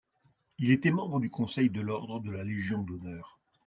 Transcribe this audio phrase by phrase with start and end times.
[0.57, 3.39] Il était membre du Conseil de l'Ordre de la Légion d'Honneur.